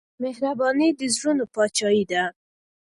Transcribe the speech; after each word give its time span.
مهرباني 0.23 0.89
د 0.99 1.01
زړونو 1.15 1.43
پاچاهي 1.53 2.03
ده. 2.11 2.23